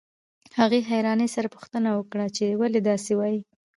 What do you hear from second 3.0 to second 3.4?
وايئ.